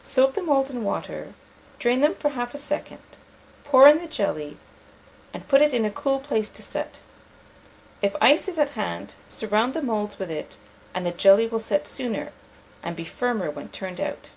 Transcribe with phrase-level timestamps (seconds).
[0.00, 1.34] Soak the moulds in water,
[1.78, 3.00] drain them for half a second,
[3.64, 4.56] pour in the jelly,
[5.34, 7.00] and put it in a cool place to set.
[8.00, 10.56] If ice is at hand, surround the moulds with it,
[10.94, 12.32] and the jelly will set sooner,
[12.82, 14.30] and be firmer when turned out.